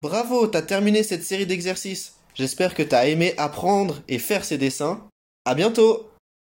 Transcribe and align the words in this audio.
Bravo, 0.00 0.46
t'as 0.46 0.62
terminé 0.62 1.02
cette 1.02 1.24
série 1.24 1.46
d'exercices. 1.46 2.14
J'espère 2.34 2.74
que 2.74 2.84
t'as 2.84 3.06
aimé 3.08 3.34
apprendre 3.36 4.00
et 4.06 4.20
faire 4.20 4.44
ces 4.44 4.56
dessins. 4.56 5.08
À 5.44 5.56
bientôt 5.56 6.07